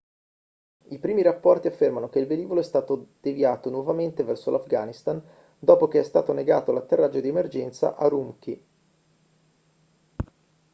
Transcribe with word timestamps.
i 0.87 0.97
primi 0.97 1.21
rapporti 1.21 1.67
affermano 1.67 2.09
che 2.09 2.17
il 2.17 2.25
velivolo 2.25 2.59
è 2.59 2.63
stato 2.63 3.09
deviato 3.21 3.69
nuovamente 3.69 4.23
verso 4.23 4.49
l'afghanistan 4.49 5.21
dopo 5.59 5.87
che 5.87 5.99
è 5.99 6.03
stato 6.03 6.33
negato 6.33 6.71
l'atterraggio 6.71 7.19
di 7.21 7.27
emergenza 7.27 7.95
a 7.95 8.07
ürümqi 8.09 8.57